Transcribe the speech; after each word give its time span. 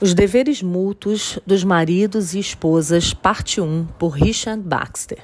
Os 0.00 0.12
deveres 0.12 0.60
mútuos 0.60 1.38
dos 1.46 1.62
maridos 1.62 2.34
e 2.34 2.40
esposas, 2.40 3.14
parte 3.14 3.60
1, 3.60 3.86
por 3.98 4.10
Richard 4.10 4.60
Baxter. 4.60 5.22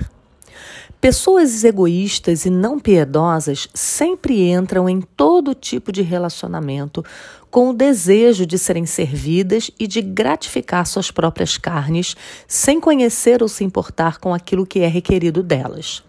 Pessoas 1.00 1.64
egoístas 1.64 2.44
e 2.44 2.50
não 2.50 2.78
piedosas 2.78 3.68
sempre 3.74 4.50
entram 4.50 4.88
em 4.88 5.00
todo 5.00 5.54
tipo 5.54 5.90
de 5.90 6.02
relacionamento 6.02 7.04
com 7.50 7.70
o 7.70 7.74
desejo 7.74 8.46
de 8.46 8.58
serem 8.58 8.86
servidas 8.86 9.70
e 9.78 9.86
de 9.86 10.02
gratificar 10.02 10.86
suas 10.86 11.10
próprias 11.10 11.56
carnes, 11.56 12.14
sem 12.46 12.78
conhecer 12.78 13.42
ou 13.42 13.48
se 13.48 13.64
importar 13.64 14.18
com 14.18 14.32
aquilo 14.32 14.66
que 14.66 14.80
é 14.80 14.86
requerido 14.86 15.42
delas. 15.42 16.04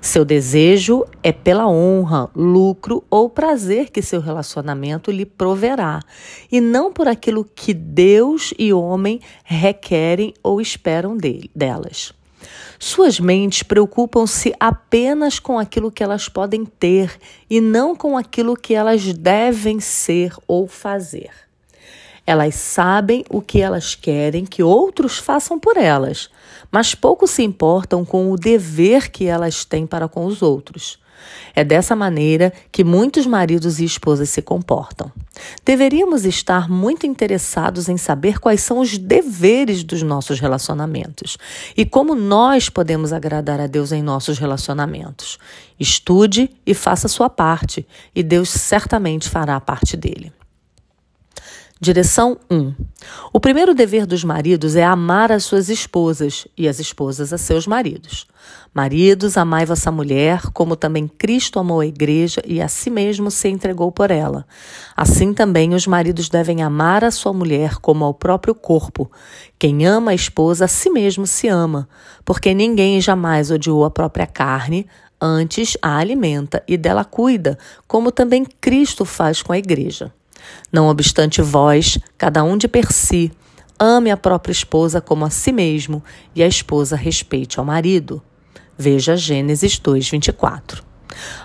Seu 0.00 0.24
desejo 0.24 1.04
é 1.22 1.32
pela 1.32 1.66
honra, 1.68 2.30
lucro 2.34 3.02
ou 3.10 3.30
prazer 3.30 3.90
que 3.90 4.02
seu 4.02 4.20
relacionamento 4.20 5.10
lhe 5.10 5.24
proverá, 5.24 6.00
e 6.50 6.60
não 6.60 6.92
por 6.92 7.08
aquilo 7.08 7.44
que 7.44 7.72
Deus 7.72 8.52
e 8.58 8.72
homem 8.72 9.20
requerem 9.44 10.34
ou 10.42 10.60
esperam 10.60 11.16
dele, 11.16 11.50
delas. 11.54 12.12
Suas 12.78 13.18
mentes 13.18 13.62
preocupam-se 13.62 14.54
apenas 14.60 15.38
com 15.38 15.58
aquilo 15.58 15.90
que 15.90 16.02
elas 16.02 16.28
podem 16.28 16.64
ter 16.64 17.18
e 17.48 17.60
não 17.60 17.96
com 17.96 18.16
aquilo 18.16 18.56
que 18.56 18.74
elas 18.74 19.12
devem 19.14 19.80
ser 19.80 20.34
ou 20.46 20.66
fazer. 20.66 21.30
Elas 22.26 22.54
sabem 22.54 23.24
o 23.28 23.42
que 23.42 23.60
elas 23.60 23.94
querem 23.94 24.46
que 24.46 24.62
outros 24.62 25.18
façam 25.18 25.58
por 25.58 25.76
elas, 25.76 26.30
mas 26.70 26.94
pouco 26.94 27.26
se 27.26 27.42
importam 27.42 28.04
com 28.04 28.30
o 28.32 28.36
dever 28.36 29.10
que 29.10 29.26
elas 29.26 29.64
têm 29.64 29.86
para 29.86 30.08
com 30.08 30.24
os 30.24 30.40
outros. 30.40 30.98
É 31.54 31.64
dessa 31.64 31.94
maneira 31.94 32.52
que 32.72 32.84
muitos 32.84 33.26
maridos 33.26 33.78
e 33.78 33.84
esposas 33.84 34.28
se 34.28 34.42
comportam. 34.42 35.10
Deveríamos 35.64 36.24
estar 36.24 36.68
muito 36.68 37.06
interessados 37.06 37.88
em 37.88 37.96
saber 37.96 38.38
quais 38.38 38.60
são 38.60 38.80
os 38.80 38.98
deveres 38.98 39.82
dos 39.84 40.02
nossos 40.02 40.40
relacionamentos 40.40 41.36
e 41.76 41.84
como 41.84 42.14
nós 42.14 42.68
podemos 42.68 43.12
agradar 43.12 43.60
a 43.60 43.66
Deus 43.66 43.92
em 43.92 44.02
nossos 44.02 44.38
relacionamentos. 44.38 45.38
Estude 45.78 46.50
e 46.66 46.74
faça 46.74 47.08
sua 47.08 47.28
parte, 47.28 47.86
e 48.14 48.22
Deus 48.22 48.48
certamente 48.50 49.28
fará 49.28 49.56
a 49.56 49.60
parte 49.60 49.96
dele. 49.96 50.32
Direção 51.80 52.38
1. 52.48 52.72
O 53.32 53.40
primeiro 53.40 53.74
dever 53.74 54.06
dos 54.06 54.22
maridos 54.22 54.76
é 54.76 54.84
amar 54.84 55.32
as 55.32 55.42
suas 55.42 55.68
esposas 55.68 56.46
e 56.56 56.68
as 56.68 56.78
esposas 56.78 57.32
a 57.32 57.36
seus 57.36 57.66
maridos. 57.66 58.28
Maridos, 58.72 59.36
amai 59.36 59.66
vossa 59.66 59.90
mulher, 59.90 60.42
como 60.52 60.76
também 60.76 61.08
Cristo 61.08 61.58
amou 61.58 61.80
a 61.80 61.86
igreja 61.86 62.40
e 62.46 62.62
a 62.62 62.68
si 62.68 62.90
mesmo 62.90 63.28
se 63.28 63.48
entregou 63.48 63.90
por 63.90 64.12
ela. 64.12 64.46
Assim 64.96 65.34
também 65.34 65.74
os 65.74 65.84
maridos 65.84 66.28
devem 66.28 66.62
amar 66.62 67.02
a 67.02 67.10
sua 67.10 67.32
mulher 67.32 67.74
como 67.80 68.04
ao 68.04 68.14
próprio 68.14 68.54
corpo. 68.54 69.10
Quem 69.58 69.84
ama 69.84 70.12
a 70.12 70.14
esposa 70.14 70.66
a 70.66 70.68
si 70.68 70.88
mesmo 70.90 71.26
se 71.26 71.48
ama, 71.48 71.88
porque 72.24 72.54
ninguém 72.54 73.00
jamais 73.00 73.50
odiou 73.50 73.84
a 73.84 73.90
própria 73.90 74.28
carne, 74.28 74.86
antes 75.20 75.76
a 75.82 75.96
alimenta 75.96 76.62
e 76.68 76.76
dela 76.76 77.04
cuida, 77.04 77.58
como 77.88 78.12
também 78.12 78.46
Cristo 78.60 79.04
faz 79.04 79.42
com 79.42 79.52
a 79.52 79.58
igreja. 79.58 80.12
Não 80.72 80.88
obstante 80.88 81.40
vós, 81.42 81.98
cada 82.16 82.42
um 82.42 82.56
de 82.56 82.68
per 82.68 82.92
si, 82.92 83.32
ame 83.78 84.10
a 84.10 84.16
própria 84.16 84.52
esposa 84.52 85.00
como 85.00 85.24
a 85.24 85.30
si 85.30 85.52
mesmo, 85.52 86.02
e 86.34 86.42
a 86.42 86.46
esposa 86.46 86.96
respeite 86.96 87.58
ao 87.58 87.64
marido. 87.64 88.22
Veja 88.76 89.16
Gênesis 89.16 89.78
2, 89.78 90.10
24. 90.10 90.82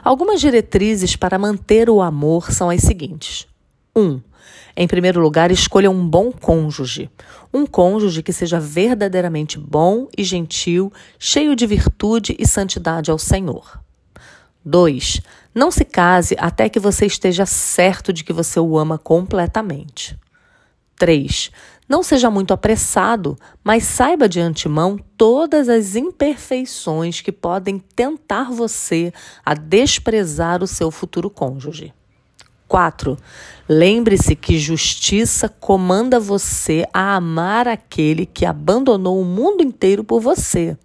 Algumas 0.04 0.42
diretrizes 0.42 1.16
para 1.16 1.38
manter 1.38 1.90
o 1.90 2.02
amor 2.02 2.52
são 2.52 2.70
as 2.70 2.82
seguintes: 2.82 3.48
1. 3.96 4.02
Um, 4.02 4.22
em 4.76 4.88
primeiro 4.88 5.20
lugar, 5.20 5.52
escolha 5.52 5.92
um 5.92 6.08
bom 6.08 6.32
cônjuge. 6.32 7.10
Um 7.54 7.66
cônjuge 7.66 8.24
que 8.24 8.32
seja 8.32 8.60
verdadeiramente 8.60 9.60
bom 9.60 10.08
e 10.18 10.24
gentil, 10.24 10.92
cheio 11.18 11.56
de 11.56 11.68
virtude 11.68 12.36
e 12.40 12.48
santidade 12.48 13.12
ao 13.12 13.18
Senhor. 13.18 13.80
2. 14.66 15.22
Não 15.54 15.72
se 15.72 15.86
case 15.86 16.36
até 16.40 16.70
que 16.70 16.80
você 16.80 17.06
esteja 17.06 17.46
certo 17.46 18.14
de 18.14 18.24
que 18.24 18.34
você 18.34 18.60
o 18.60 18.78
ama 18.78 18.98
completamente. 18.98 20.18
3. 20.98 21.52
Não 21.88 22.04
seja 22.04 22.30
muito 22.30 22.54
apressado, 22.54 23.36
mas 23.64 23.84
saiba 23.84 24.30
de 24.30 24.40
antemão 24.40 25.00
todas 25.18 25.68
as 25.68 25.96
imperfeições 25.96 27.20
que 27.20 27.32
podem 27.32 27.80
tentar 27.80 28.52
você 28.52 29.12
a 29.44 29.56
desprezar 29.56 30.62
o 30.62 30.68
seu 30.68 30.92
futuro 30.92 31.32
cônjuge. 31.32 31.92
4. 32.68 33.18
Lembre-se 33.68 34.36
que 34.36 34.60
justiça 34.60 35.50
comanda 35.50 36.20
você 36.20 36.86
a 36.94 37.16
amar 37.16 37.68
aquele 37.68 38.28
que 38.28 38.46
abandonou 38.46 39.20
o 39.20 39.26
mundo 39.26 39.64
inteiro 39.64 40.04
por 40.04 40.22
você. 40.22 40.78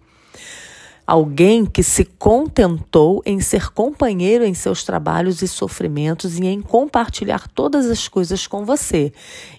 Alguém 1.07 1.65
que 1.65 1.83
se 1.83 2.03
contentou 2.03 3.21
em 3.25 3.39
ser 3.39 3.71
companheiro 3.71 4.43
em 4.43 4.53
seus 4.53 4.83
trabalhos 4.83 5.41
e 5.41 5.47
sofrimentos 5.47 6.39
e 6.39 6.45
em 6.45 6.61
compartilhar 6.61 7.47
todas 7.47 7.85
as 7.85 8.07
coisas 8.07 8.47
com 8.47 8.65
você. 8.65 9.13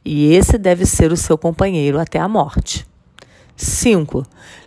E 0.04 0.32
esse 0.32 0.58
deve 0.58 0.84
ser 0.84 1.12
o 1.12 1.16
seu 1.16 1.38
companheiro 1.38 2.00
até 2.00 2.18
a 2.18 2.28
morte. 2.28 2.86
5. 3.56 4.24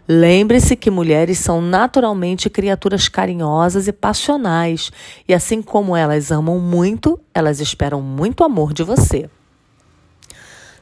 Lembre-se 0.08 0.76
que 0.76 0.90
mulheres 0.90 1.38
são 1.38 1.62
naturalmente 1.62 2.50
criaturas 2.50 3.08
carinhosas 3.08 3.88
e 3.88 3.94
passionais, 3.94 4.92
e 5.28 5.34
assim 5.34 5.62
como 5.62 5.96
elas 5.96 6.32
amam 6.32 6.58
muito, 6.60 7.20
elas 7.34 7.60
esperam 7.60 8.02
muito 8.02 8.44
amor 8.44 8.74
de 8.74 8.82
você. 8.82 9.30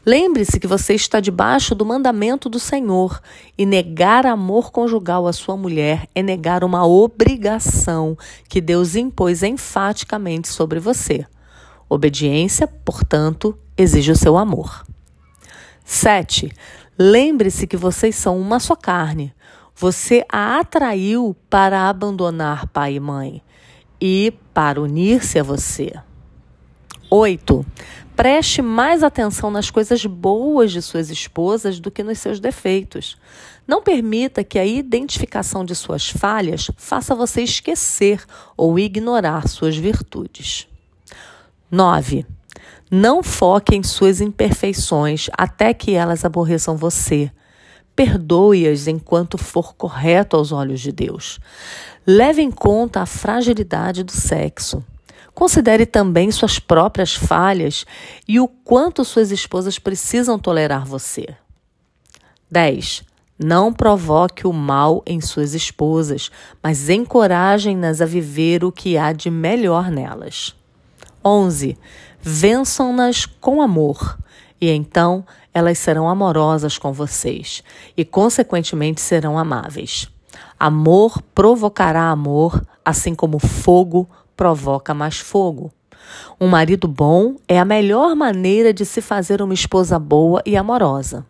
Lembre-se 0.08 0.58
que 0.58 0.68
você 0.68 0.94
está 0.94 1.20
debaixo 1.20 1.76
do 1.76 1.86
mandamento 1.86 2.48
do 2.48 2.62
Senhor 2.62 3.20
e 3.58 3.66
negar 3.66 4.26
amor 4.26 4.72
conjugal 4.72 5.28
à 5.28 5.34
sua 5.34 5.58
mulher 5.58 6.08
é 6.16 6.24
negar 6.24 6.64
uma 6.64 6.88
obrigação 6.88 8.18
que 8.48 8.62
Deus 8.62 8.96
impôs 8.96 9.44
enfaticamente 9.44 10.48
sobre 10.48 10.80
você. 10.80 11.26
Obediência, 11.90 12.66
portanto, 12.66 13.60
exige 13.78 14.14
o 14.14 14.16
seu 14.16 14.38
amor. 14.38 14.86
7. 15.84 16.54
Lembre-se 16.98 17.68
que 17.68 17.76
vocês 17.76 18.16
são 18.16 18.40
uma 18.40 18.62
só 18.62 18.78
carne. 18.78 19.34
Você 19.76 20.24
a 20.32 20.58
atraiu 20.58 21.36
para 21.50 21.90
abandonar 21.90 22.66
pai 22.68 22.96
e 22.96 23.00
mãe 23.02 23.44
e 24.00 24.34
para 24.54 24.82
unir-se 24.82 25.38
a 25.38 25.44
você. 25.44 25.92
8. 27.10 27.66
Preste 28.18 28.64
mais 28.64 29.04
atenção 29.04 29.52
nas 29.52 29.70
coisas 29.70 30.04
boas 30.04 30.72
de 30.72 30.82
suas 30.82 31.12
esposas 31.12 31.80
do 31.80 31.92
que 31.92 32.02
nos 32.02 32.18
seus 32.18 32.40
defeitos. 32.40 33.16
Não 33.68 33.80
permita 33.80 34.44
que 34.44 34.58
a 34.58 34.66
identificação 34.66 35.64
de 35.64 35.76
suas 35.76 36.10
falhas 36.10 36.72
faça 36.76 37.14
você 37.14 37.44
esquecer 37.44 38.26
ou 38.58 38.80
ignorar 38.80 39.48
suas 39.48 39.78
virtudes. 39.78 40.68
9. 41.70 42.26
Não 42.90 43.22
foque 43.22 43.76
em 43.76 43.84
suas 43.84 44.20
imperfeições 44.20 45.28
até 45.38 45.72
que 45.72 45.94
elas 45.94 46.26
aborreçam 46.26 46.76
você. 46.76 47.32
Perdoe-as 47.96 48.88
enquanto 48.88 49.38
for 49.38 49.76
correto 49.76 50.36
aos 50.36 50.52
olhos 50.52 50.80
de 50.80 50.92
Deus. 50.92 51.40
Leve 52.06 52.42
em 52.42 52.50
conta 52.50 53.02
a 53.02 53.06
fragilidade 53.06 54.02
do 54.02 54.12
sexo. 54.12 54.84
Considere 55.38 55.86
também 55.86 56.32
suas 56.32 56.58
próprias 56.58 57.14
falhas 57.14 57.86
e 58.28 58.40
o 58.40 58.48
quanto 58.48 59.06
suas 59.06 59.30
esposas 59.30 59.78
precisam 59.78 60.40
tolerar 60.40 60.84
você. 60.84 61.28
10. 62.50 63.04
Não 63.38 63.72
provoque 63.72 64.48
o 64.48 64.52
mal 64.52 65.04
em 65.06 65.22
suas 65.22 65.54
esposas, 65.54 66.32
mas 66.64 66.90
encorajem-nas 66.90 68.02
a 68.02 68.06
viver 68.08 68.64
o 68.64 68.72
que 68.72 68.98
há 68.98 69.14
de 69.14 69.30
melhor 69.30 69.92
nelas. 69.92 70.56
11. 71.24 71.78
Vençam-nas 72.20 73.28
com 73.28 73.62
amor, 73.62 74.18
e 74.60 74.72
então 74.72 75.24
elas 75.54 75.78
serão 75.78 76.10
amorosas 76.10 76.80
com 76.80 76.92
vocês 76.92 77.64
e, 77.96 78.04
consequentemente, 78.04 79.02
serão 79.02 79.38
amáveis. 79.38 80.10
Amor 80.60 81.22
provocará 81.36 82.10
amor, 82.10 82.60
assim 82.84 83.14
como 83.14 83.38
fogo 83.38 84.10
provoca 84.38 84.94
mais 84.94 85.18
fogo. 85.18 85.74
Um 86.40 86.48
marido 86.48 86.88
bom 86.88 87.36
é 87.48 87.60
a 87.60 87.66
melhor 87.66 88.16
maneira 88.16 88.72
de 88.72 88.86
se 88.86 89.02
fazer 89.02 89.42
uma 89.42 89.54
esposa 89.54 89.98
boa 89.98 90.42
e 90.46 90.56
amorosa. 90.56 91.26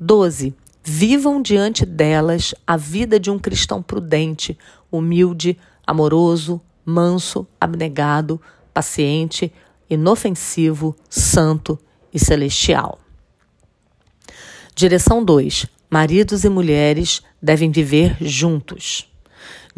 12. 0.00 0.54
Vivam 0.82 1.42
diante 1.42 1.84
delas 1.84 2.54
a 2.66 2.76
vida 2.76 3.20
de 3.20 3.30
um 3.30 3.38
cristão 3.38 3.82
prudente, 3.82 4.58
humilde, 4.90 5.58
amoroso, 5.86 6.60
manso, 6.84 7.46
abnegado, 7.60 8.40
paciente, 8.72 9.52
inofensivo, 9.90 10.96
santo 11.08 11.78
e 12.12 12.18
celestial. 12.18 12.98
Direção 14.74 15.24
2. 15.24 15.66
Maridos 15.90 16.44
e 16.44 16.48
mulheres 16.48 17.22
devem 17.40 17.70
viver 17.70 18.16
juntos. 18.20 19.08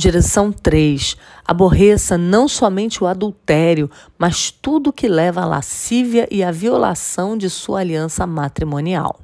Direção 0.01 0.53
3. 0.53 1.17
Aborreça 1.45 2.17
não 2.17 2.47
somente 2.47 3.03
o 3.03 3.07
adultério, 3.09 3.91
mas 4.17 4.49
tudo 4.49 4.93
que 4.93 5.09
leva 5.09 5.41
à 5.41 5.45
lascívia 5.45 6.29
e 6.31 6.41
à 6.41 6.53
violação 6.53 7.37
de 7.37 7.51
sua 7.51 7.81
aliança 7.81 8.25
matrimonial. 8.25 9.19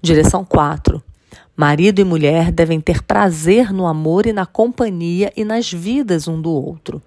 Direção 0.00 0.42
4. 0.42 1.02
Marido 1.54 2.00
e 2.00 2.04
mulher 2.04 2.50
devem 2.50 2.80
ter 2.80 3.02
prazer 3.02 3.70
no 3.70 3.86
amor 3.86 4.24
e 4.24 4.32
na 4.32 4.46
companhia 4.46 5.30
e 5.36 5.44
nas 5.44 5.70
vidas 5.70 6.26
um 6.26 6.40
do 6.40 6.50
outro. 6.50 7.02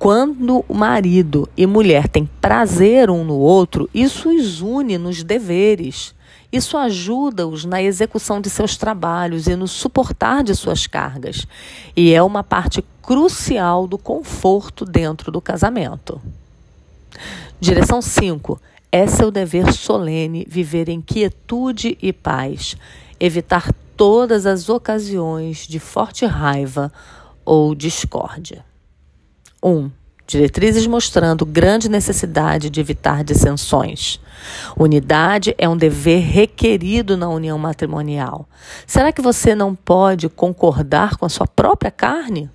Quando 0.00 0.64
o 0.68 0.74
marido 0.74 1.48
e 1.56 1.64
mulher 1.64 2.08
têm 2.08 2.28
prazer 2.40 3.08
um 3.08 3.22
no 3.22 3.36
outro, 3.36 3.88
isso 3.94 4.28
os 4.30 4.60
une 4.60 4.98
nos 4.98 5.22
deveres 5.22 6.12
isso 6.52 6.76
ajuda-os 6.76 7.64
na 7.64 7.82
execução 7.82 8.40
de 8.40 8.50
seus 8.50 8.76
trabalhos 8.76 9.46
e 9.46 9.54
no 9.54 9.68
suportar 9.68 10.42
de 10.42 10.54
suas 10.54 10.86
cargas, 10.86 11.46
e 11.96 12.12
é 12.12 12.22
uma 12.22 12.42
parte 12.42 12.84
crucial 13.02 13.86
do 13.86 13.96
conforto 13.96 14.84
dentro 14.84 15.30
do 15.30 15.40
casamento. 15.40 16.20
Direção 17.60 18.02
5. 18.02 18.60
É 18.90 19.06
seu 19.06 19.30
dever 19.30 19.72
solene 19.72 20.44
viver 20.48 20.88
em 20.88 21.00
quietude 21.00 21.96
e 22.02 22.12
paz, 22.12 22.76
evitar 23.20 23.72
todas 23.96 24.46
as 24.46 24.68
ocasiões 24.68 25.68
de 25.68 25.78
forte 25.78 26.26
raiva 26.26 26.92
ou 27.44 27.74
discórdia. 27.74 28.64
1. 29.62 29.68
Um, 29.68 29.90
diretrizes 30.30 30.86
mostrando 30.86 31.44
grande 31.44 31.88
necessidade 31.88 32.70
de 32.70 32.80
evitar 32.80 33.24
dissensões. 33.24 34.20
Unidade 34.76 35.54
é 35.58 35.68
um 35.68 35.76
dever 35.76 36.20
requerido 36.20 37.16
na 37.16 37.28
união 37.28 37.58
matrimonial. 37.58 38.48
Será 38.86 39.12
que 39.12 39.20
você 39.20 39.54
não 39.54 39.74
pode 39.74 40.28
concordar 40.28 41.16
com 41.16 41.26
a 41.26 41.28
sua 41.28 41.46
própria 41.46 41.90
carne? 41.90 42.48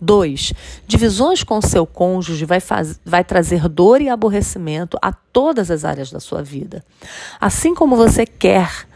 2. 0.00 0.52
Divisões 0.86 1.42
com 1.42 1.60
seu 1.60 1.86
cônjuge 1.86 2.44
vai, 2.44 2.60
faz, 2.60 3.00
vai 3.04 3.24
trazer 3.24 3.68
dor 3.68 4.00
e 4.00 4.08
aborrecimento 4.08 4.98
a 5.02 5.12
todas 5.12 5.70
as 5.70 5.84
áreas 5.84 6.10
da 6.10 6.20
sua 6.20 6.42
vida. 6.42 6.84
Assim 7.40 7.74
como 7.74 7.96
você 7.96 8.26
quer 8.26 8.86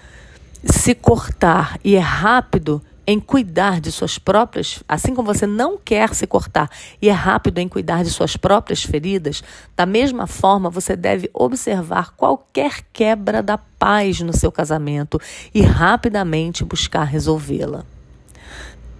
se 0.64 0.94
cortar 0.94 1.78
e 1.84 1.94
é 1.94 2.00
rápido 2.00 2.82
em 3.08 3.18
cuidar 3.18 3.80
de 3.80 3.90
suas 3.90 4.18
próprias, 4.18 4.82
assim 4.86 5.14
como 5.14 5.32
você 5.32 5.46
não 5.46 5.78
quer 5.78 6.14
se 6.14 6.26
cortar 6.26 6.68
e 7.00 7.08
é 7.08 7.12
rápido 7.12 7.56
em 7.56 7.66
cuidar 7.66 8.04
de 8.04 8.10
suas 8.10 8.36
próprias 8.36 8.82
feridas, 8.82 9.42
da 9.74 9.86
mesma 9.86 10.26
forma 10.26 10.68
você 10.68 10.94
deve 10.94 11.30
observar 11.32 12.10
qualquer 12.14 12.82
quebra 12.92 13.42
da 13.42 13.56
paz 13.56 14.20
no 14.20 14.36
seu 14.36 14.52
casamento 14.52 15.18
e 15.54 15.62
rapidamente 15.62 16.62
buscar 16.66 17.04
resolvê-la. 17.04 17.82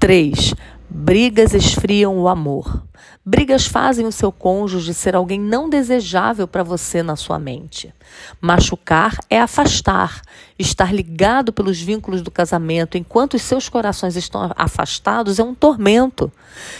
3. 0.00 0.54
Brigas 0.90 1.52
esfriam 1.52 2.19
o 2.19 2.29
amor. 2.29 2.82
Brigas 3.23 3.67
fazem 3.67 4.06
o 4.06 4.12
seu 4.12 4.32
cônjuge 4.32 4.94
ser 4.94 5.14
alguém 5.14 5.38
não 5.38 5.69
desejável 5.69 6.49
para 6.49 6.62
você 6.62 7.02
na 7.02 7.14
sua 7.14 7.38
mente. 7.38 7.93
Machucar 8.40 9.19
é 9.29 9.38
afastar, 9.38 10.23
estar 10.58 10.94
ligado 10.94 11.52
pelos 11.52 11.79
vínculos 11.79 12.23
do 12.23 12.31
casamento 12.31 12.96
enquanto 12.96 13.35
os 13.35 13.43
seus 13.43 13.69
corações 13.69 14.17
estão 14.17 14.50
afastados 14.56 15.38
é 15.38 15.43
um 15.43 15.55
tormento. 15.55 16.32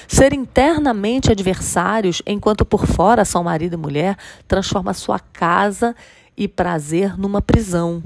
Ser 0.07 0.33
internamente 0.33 1.31
adversários 1.31 2.23
enquanto 2.27 2.65
por 2.65 2.87
fora 2.87 3.27
são 3.27 3.45
marido 3.45 3.75
e 3.75 3.77
mulher 3.77 4.17
transforma 4.47 4.95
sua 4.95 5.19
casa 5.19 5.95
e 6.35 6.49
prazer 6.49 7.19
numa 7.19 7.43
prisão. 7.43 8.03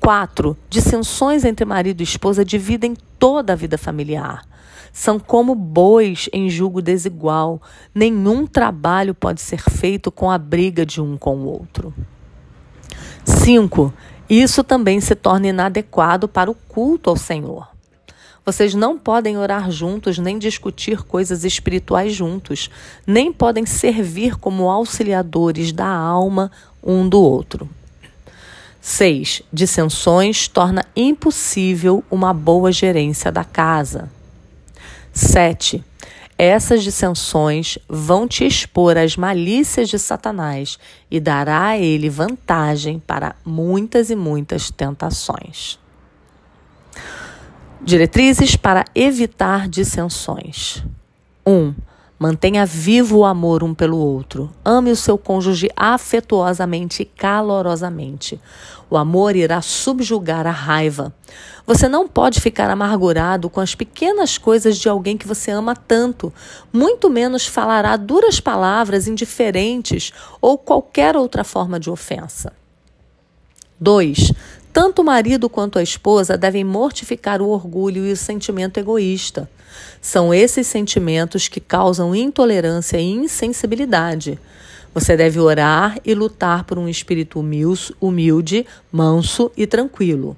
4. 0.00 0.56
Dissensões 0.70 1.44
entre 1.44 1.64
marido 1.64 2.00
e 2.00 2.04
esposa 2.04 2.44
dividem 2.44 2.94
toda 3.18 3.54
a 3.54 3.56
vida 3.56 3.76
familiar. 3.76 4.53
São 4.94 5.18
como 5.18 5.56
bois 5.56 6.28
em 6.32 6.48
julgo 6.48 6.80
desigual. 6.80 7.60
Nenhum 7.92 8.46
trabalho 8.46 9.12
pode 9.12 9.40
ser 9.40 9.60
feito 9.60 10.12
com 10.12 10.30
a 10.30 10.38
briga 10.38 10.86
de 10.86 11.02
um 11.02 11.18
com 11.18 11.36
o 11.38 11.46
outro. 11.46 11.92
5. 13.24 13.92
Isso 14.30 14.62
também 14.62 15.00
se 15.00 15.16
torna 15.16 15.48
inadequado 15.48 16.28
para 16.28 16.48
o 16.48 16.54
culto 16.54 17.10
ao 17.10 17.16
Senhor. 17.16 17.68
Vocês 18.46 18.72
não 18.72 18.96
podem 18.96 19.36
orar 19.36 19.68
juntos, 19.68 20.16
nem 20.16 20.38
discutir 20.38 21.02
coisas 21.02 21.42
espirituais 21.42 22.14
juntos, 22.14 22.70
nem 23.04 23.32
podem 23.32 23.66
servir 23.66 24.36
como 24.36 24.70
auxiliadores 24.70 25.72
da 25.72 25.88
alma 25.88 26.52
um 26.80 27.08
do 27.08 27.20
outro. 27.20 27.68
6. 28.80 29.42
Dissensões 29.52 30.46
torna 30.46 30.84
impossível 30.94 32.04
uma 32.08 32.32
boa 32.32 32.70
gerência 32.70 33.32
da 33.32 33.42
casa. 33.42 34.08
7. 35.14 35.84
Essas 36.36 36.82
dissensões 36.82 37.78
vão 37.88 38.26
te 38.26 38.44
expor 38.44 38.98
às 38.98 39.16
malícias 39.16 39.88
de 39.88 39.98
Satanás 39.98 40.78
e 41.08 41.20
dará 41.20 41.68
a 41.68 41.78
ele 41.78 42.10
vantagem 42.10 42.98
para 42.98 43.36
muitas 43.44 44.10
e 44.10 44.16
muitas 44.16 44.68
tentações. 44.70 45.78
Diretrizes 47.80 48.56
para 48.56 48.84
evitar 48.94 49.68
dissensões. 49.68 50.82
1. 51.46 51.52
Um, 51.52 51.74
Mantenha 52.18 52.64
vivo 52.64 53.18
o 53.18 53.24
amor 53.24 53.64
um 53.64 53.74
pelo 53.74 53.98
outro. 53.98 54.50
Ame 54.64 54.90
o 54.90 54.96
seu 54.96 55.18
cônjuge 55.18 55.68
afetuosamente 55.76 57.02
e 57.02 57.04
calorosamente. 57.04 58.40
O 58.88 58.96
amor 58.96 59.34
irá 59.34 59.60
subjugar 59.60 60.46
a 60.46 60.52
raiva. 60.52 61.12
Você 61.66 61.88
não 61.88 62.06
pode 62.06 62.40
ficar 62.40 62.70
amargurado 62.70 63.50
com 63.50 63.60
as 63.60 63.74
pequenas 63.74 64.38
coisas 64.38 64.78
de 64.78 64.88
alguém 64.88 65.16
que 65.16 65.26
você 65.26 65.50
ama 65.50 65.74
tanto, 65.74 66.32
muito 66.72 67.10
menos 67.10 67.46
falará 67.46 67.96
duras 67.96 68.38
palavras 68.38 69.08
indiferentes 69.08 70.12
ou 70.40 70.56
qualquer 70.56 71.16
outra 71.16 71.42
forma 71.42 71.80
de 71.80 71.90
ofensa. 71.90 72.52
2. 73.80 74.32
Tanto 74.74 75.02
o 75.02 75.04
marido 75.04 75.48
quanto 75.48 75.78
a 75.78 75.84
esposa 75.84 76.36
devem 76.36 76.64
mortificar 76.64 77.40
o 77.40 77.48
orgulho 77.48 78.04
e 78.04 78.10
o 78.10 78.16
sentimento 78.16 78.76
egoísta. 78.76 79.48
São 80.02 80.34
esses 80.34 80.66
sentimentos 80.66 81.46
que 81.46 81.60
causam 81.60 82.12
intolerância 82.12 82.98
e 82.98 83.08
insensibilidade. 83.08 84.36
Você 84.92 85.16
deve 85.16 85.38
orar 85.38 86.00
e 86.04 86.12
lutar 86.12 86.64
por 86.64 86.76
um 86.76 86.88
espírito 86.88 87.38
humilde, 88.00 88.66
manso 88.90 89.52
e 89.56 89.64
tranquilo. 89.64 90.36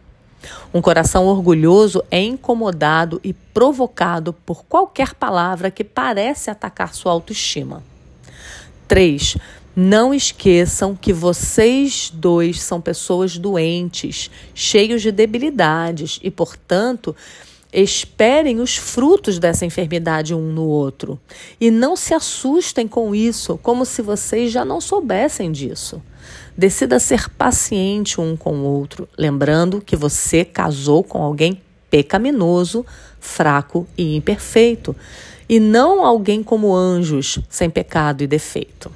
Um 0.72 0.82
coração 0.82 1.24
orgulhoso 1.24 2.04
é 2.10 2.20
incomodado 2.20 3.18
e 3.24 3.32
provocado 3.32 4.34
por 4.34 4.66
qualquer 4.66 5.14
palavra 5.14 5.70
que 5.70 5.82
parece 5.82 6.50
atacar 6.50 6.92
sua 6.92 7.10
autoestima. 7.10 7.82
3. 8.86 9.38
Não 9.78 10.14
esqueçam 10.14 10.96
que 10.96 11.12
vocês 11.12 12.10
dois 12.10 12.62
são 12.62 12.80
pessoas 12.80 13.36
doentes, 13.36 14.30
cheios 14.54 15.02
de 15.02 15.12
debilidades 15.12 16.18
e, 16.22 16.30
portanto, 16.30 17.14
esperem 17.70 18.58
os 18.58 18.78
frutos 18.78 19.38
dessa 19.38 19.66
enfermidade 19.66 20.34
um 20.34 20.50
no 20.50 20.64
outro. 20.64 21.20
E 21.60 21.70
não 21.70 21.94
se 21.94 22.14
assustem 22.14 22.88
com 22.88 23.14
isso, 23.14 23.58
como 23.62 23.84
se 23.84 24.00
vocês 24.00 24.50
já 24.50 24.64
não 24.64 24.80
soubessem 24.80 25.52
disso. 25.52 26.00
Decida 26.56 26.98
ser 26.98 27.28
paciente 27.28 28.18
um 28.18 28.34
com 28.34 28.54
o 28.60 28.64
outro, 28.64 29.06
lembrando 29.18 29.82
que 29.82 29.94
você 29.94 30.42
casou 30.42 31.04
com 31.04 31.22
alguém 31.22 31.60
pecaminoso, 31.90 32.86
fraco 33.20 33.86
e 33.94 34.16
imperfeito, 34.16 34.96
e 35.46 35.60
não 35.60 36.02
alguém 36.02 36.42
como 36.42 36.74
anjos, 36.74 37.38
sem 37.50 37.68
pecado 37.68 38.22
e 38.22 38.26
defeito. 38.26 38.90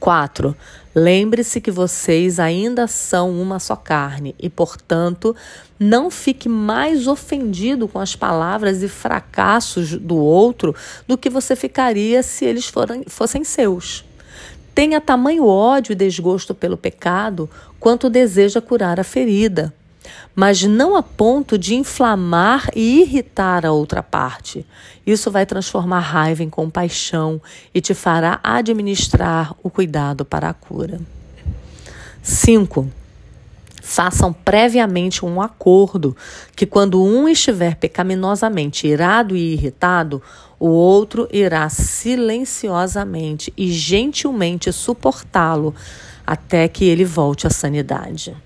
4. 0.00 0.54
Lembre-se 0.94 1.60
que 1.60 1.70
vocês 1.70 2.40
ainda 2.40 2.86
são 2.86 3.30
uma 3.40 3.58
só 3.58 3.76
carne 3.76 4.34
e, 4.38 4.48
portanto, 4.48 5.34
não 5.78 6.10
fique 6.10 6.48
mais 6.48 7.06
ofendido 7.06 7.86
com 7.86 7.98
as 7.98 8.16
palavras 8.16 8.82
e 8.82 8.88
fracassos 8.88 9.92
do 9.92 10.16
outro 10.16 10.74
do 11.06 11.16
que 11.16 11.30
você 11.30 11.54
ficaria 11.54 12.22
se 12.22 12.44
eles 12.44 12.70
fossem 13.06 13.44
seus. 13.44 14.04
Tenha 14.74 15.00
tamanho 15.00 15.46
ódio 15.46 15.92
e 15.92 15.96
desgosto 15.96 16.54
pelo 16.54 16.76
pecado 16.76 17.48
quanto 17.80 18.10
deseja 18.10 18.60
curar 18.60 18.98
a 18.98 19.04
ferida 19.04 19.74
mas 20.34 20.62
não 20.62 20.96
a 20.96 21.02
ponto 21.02 21.58
de 21.58 21.74
inflamar 21.74 22.68
e 22.74 23.00
irritar 23.00 23.66
a 23.66 23.72
outra 23.72 24.02
parte. 24.02 24.64
Isso 25.06 25.30
vai 25.30 25.44
transformar 25.44 26.00
raiva 26.00 26.42
em 26.42 26.50
compaixão 26.50 27.40
e 27.74 27.80
te 27.80 27.94
fará 27.94 28.38
administrar 28.42 29.54
o 29.62 29.70
cuidado 29.70 30.24
para 30.24 30.48
a 30.48 30.54
cura. 30.54 31.00
5. 32.22 32.88
Façam 33.82 34.32
previamente 34.32 35.24
um 35.24 35.40
acordo 35.40 36.14
que, 36.54 36.66
quando 36.66 37.02
um 37.02 37.26
estiver 37.26 37.76
pecaminosamente 37.76 38.86
irado 38.86 39.34
e 39.34 39.54
irritado, 39.54 40.22
o 40.60 40.68
outro 40.68 41.26
irá 41.32 41.68
silenciosamente 41.70 43.50
e 43.56 43.72
gentilmente 43.72 44.70
suportá-lo 44.72 45.74
até 46.26 46.68
que 46.68 46.84
ele 46.84 47.04
volte 47.04 47.46
à 47.46 47.50
sanidade. 47.50 48.36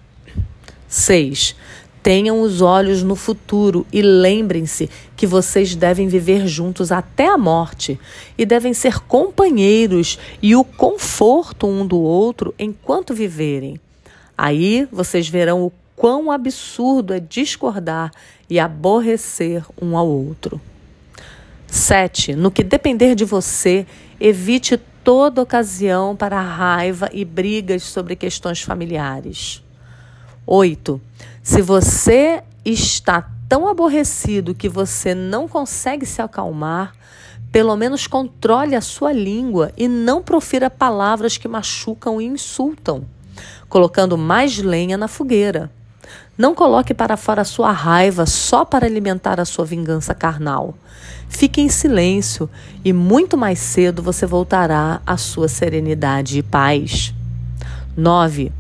6. 0.93 1.57
Tenham 2.03 2.43
os 2.43 2.61
olhos 2.61 3.03
no 3.03 3.17
futuro 3.17 3.87
e 3.91 4.03
lembrem-se 4.03 4.91
que 5.17 5.27
vocês 5.27 5.75
devem 5.75 6.07
viver 6.07 6.47
juntos 6.47 6.93
até 6.93 7.29
a 7.29 7.39
morte 7.39 7.99
e 8.37 8.45
devem 8.45 8.75
ser 8.75 8.99
companheiros 9.01 10.19
e 10.43 10.55
o 10.55 10.63
conforto 10.63 11.67
um 11.67 11.87
do 11.87 11.99
outro 11.99 12.55
enquanto 12.59 13.15
viverem. 13.15 13.81
Aí 14.37 14.87
vocês 14.93 15.27
verão 15.29 15.63
o 15.63 15.73
quão 15.97 16.31
absurdo 16.31 17.15
é 17.15 17.21
discordar 17.21 18.11
e 18.51 18.61
aborrecer 18.61 19.65
um 19.81 19.97
ao 19.97 20.07
outro. 20.07 20.61
7. 21.69 22.35
No 22.35 22.51
que 22.51 22.63
depender 22.63 23.15
de 23.15 23.25
você, 23.25 23.87
evite 24.21 24.79
toda 25.03 25.41
ocasião 25.41 26.15
para 26.15 26.39
raiva 26.39 27.09
e 27.15 27.25
brigas 27.25 27.85
sobre 27.85 28.15
questões 28.15 28.61
familiares. 28.61 29.62
8. 30.47 31.01
Se 31.43 31.63
você 31.63 32.43
está 32.65 33.29
tão 33.49 33.69
aborrecido 33.69 34.55
que 34.55 34.69
você 34.69 35.15
não 35.15 35.47
consegue 35.47 36.07
se 36.07 36.23
acalmar, 36.23 36.93
pelo 37.51 37.77
menos 37.77 38.07
controle 38.07 38.75
a 38.75 38.81
sua 38.81 39.13
língua 39.13 39.71
e 39.77 39.87
não 39.87 40.23
profira 40.23 40.71
palavras 40.71 41.37
que 41.37 41.47
machucam 41.47 42.21
e 42.21 42.25
insultam, 42.25 43.05
colocando 43.69 44.17
mais 44.17 44.57
lenha 44.59 44.97
na 44.97 45.07
fogueira. 45.07 45.71
Não 46.37 46.55
coloque 46.55 46.95
para 46.95 47.17
fora 47.17 47.43
a 47.43 47.45
sua 47.45 47.71
raiva 47.71 48.25
só 48.25 48.65
para 48.65 48.87
alimentar 48.87 49.39
a 49.39 49.45
sua 49.45 49.67
vingança 49.67 50.15
carnal. 50.15 50.75
Fique 51.29 51.61
em 51.61 51.69
silêncio 51.69 52.49
e 52.85 52.93
muito 52.93 53.37
mais 53.37 53.59
cedo 53.59 54.03
você 54.03 54.25
voltará 54.25 55.03
à 55.07 55.17
sua 55.17 55.47
serenidade 55.47 56.39
e 56.39 56.43
paz. 56.43 57.13
9 57.95 58.51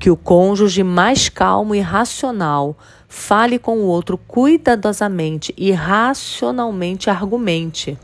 que 0.00 0.10
o 0.10 0.16
cônjuge 0.16 0.82
mais 0.82 1.28
calmo 1.28 1.74
e 1.74 1.80
racional 1.80 2.76
fale 3.06 3.58
com 3.58 3.78
o 3.80 3.84
outro 3.84 4.16
cuidadosamente 4.16 5.52
e 5.58 5.72
racionalmente 5.72 7.10
argumente, 7.10 7.98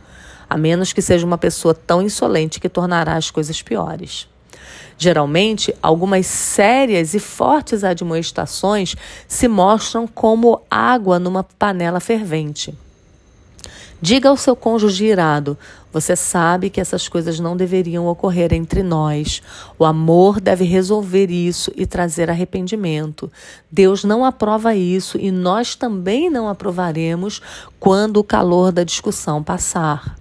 a 0.49 0.59
menos 0.59 0.93
que 0.93 1.01
seja 1.01 1.25
uma 1.25 1.39
pessoa 1.39 1.73
tão 1.75 2.03
insolente 2.03 2.61
que 2.61 2.69
tornará 2.69 3.17
as 3.17 3.31
coisas 3.31 3.63
piores. 3.63 4.29
Geralmente, 4.99 5.75
algumas 5.83 6.27
sérias 6.27 7.15
e 7.15 7.19
fortes 7.19 7.83
admoestações 7.83 8.95
se 9.27 9.49
mostram 9.49 10.07
como 10.07 10.61
água 10.71 11.19
numa 11.19 11.43
panela 11.43 12.01
fervente. 12.01 12.75
Diga 14.01 14.29
ao 14.29 14.37
seu 14.37 14.55
cônjuge 14.55 15.07
irado: 15.07 15.57
você 15.97 16.15
sabe 16.15 16.69
que 16.69 16.79
essas 16.79 17.09
coisas 17.09 17.41
não 17.41 17.57
deveriam 17.57 18.07
ocorrer 18.07 18.53
entre 18.53 18.83
nós. 18.83 19.43
O 19.79 19.85
amor 19.87 20.43
deve 20.43 20.63
resolver 20.63 21.31
isso 21.31 21.73
e 21.75 21.87
trazer 21.87 22.29
arrependimento. 22.29 23.33
Deus 23.73 24.05
não 24.05 24.23
aprova 24.23 24.75
isso 24.75 25.17
e 25.19 25.31
nós 25.31 25.75
também 25.75 26.29
não 26.29 26.51
aprovaremos 26.51 27.41
quando 27.81 28.19
o 28.19 28.25
calor 28.25 28.71
da 28.73 28.85
discussão 28.85 29.43
passar. 29.43 30.19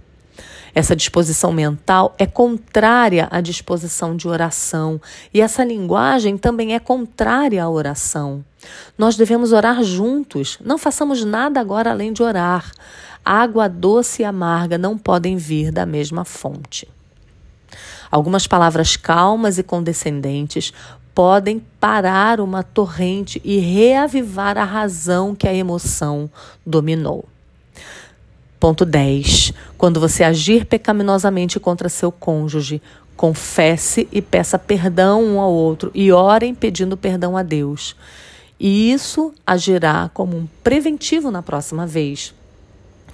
Essa 0.74 0.96
disposição 0.96 1.52
mental 1.52 2.14
é 2.16 2.24
contrária 2.24 3.28
à 3.30 3.42
disposição 3.42 4.16
de 4.16 4.28
oração, 4.28 5.00
e 5.32 5.40
essa 5.40 5.64
linguagem 5.64 6.36
também 6.38 6.74
é 6.74 6.78
contrária 6.78 7.62
à 7.62 7.68
oração. 7.68 8.44
Nós 8.96 9.16
devemos 9.16 9.52
orar 9.52 9.82
juntos, 9.82 10.58
não 10.62 10.76
façamos 10.76 11.24
nada 11.24 11.60
agora 11.60 11.90
além 11.90 12.12
de 12.12 12.22
orar 12.22 12.72
água 13.26 13.68
doce 13.68 14.22
e 14.22 14.24
amarga 14.24 14.78
não 14.78 14.96
podem 14.96 15.36
vir 15.36 15.72
da 15.72 15.84
mesma 15.84 16.24
fonte. 16.24 16.86
Algumas 18.08 18.46
palavras 18.46 18.96
calmas 18.96 19.58
e 19.58 19.64
condescendentes 19.64 20.72
podem 21.12 21.60
parar 21.80 22.40
uma 22.40 22.62
torrente 22.62 23.40
e 23.44 23.58
reavivar 23.58 24.56
a 24.56 24.64
razão 24.64 25.34
que 25.34 25.48
a 25.48 25.52
emoção 25.52 26.30
dominou. 26.64 27.24
Ponto 28.60 28.84
10. 28.84 29.52
Quando 29.76 29.98
você 29.98 30.22
agir 30.22 30.64
pecaminosamente 30.64 31.58
contra 31.58 31.88
seu 31.88 32.12
cônjuge, 32.12 32.80
confesse 33.16 34.06
e 34.12 34.22
peça 34.22 34.58
perdão 34.58 35.24
um 35.24 35.40
ao 35.40 35.52
outro 35.52 35.90
e 35.94 36.12
orem 36.12 36.54
pedindo 36.54 36.96
perdão 36.96 37.36
a 37.36 37.42
Deus. 37.42 37.96
E 38.60 38.92
isso 38.92 39.34
agirá 39.46 40.10
como 40.14 40.36
um 40.36 40.46
preventivo 40.62 41.30
na 41.30 41.42
próxima 41.42 41.86
vez 41.86 42.32